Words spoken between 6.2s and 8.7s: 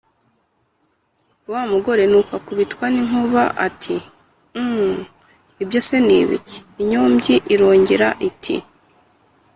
ibiki”?inyombyi irongera iti